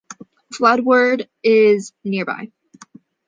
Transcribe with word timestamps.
Floodwood 0.51 1.27
is 1.43 1.93
nearby. 2.03 2.51